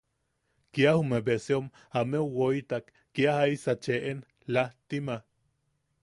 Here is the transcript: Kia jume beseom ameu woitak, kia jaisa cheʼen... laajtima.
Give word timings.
Kia 0.73 0.91
jume 0.99 1.17
beseom 1.25 1.67
ameu 1.99 2.23
woitak, 2.37 2.89
kia 3.17 3.35
jaisa 3.41 3.75
cheʼen... 3.83 4.23
laajtima. 4.57 5.19